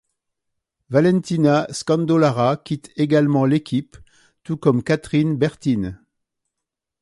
[0.89, 3.97] Valentina Scandolara quitte également l'équipe
[4.41, 5.99] tout comme Kathryn Bertine.